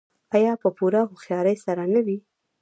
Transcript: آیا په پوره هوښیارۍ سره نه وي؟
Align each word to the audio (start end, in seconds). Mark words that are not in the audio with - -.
آیا 0.35 0.53
په 0.61 0.69
پوره 0.77 1.01
هوښیارۍ 1.09 1.57
سره 1.65 1.83
نه 1.93 2.01
وي؟ 2.05 2.17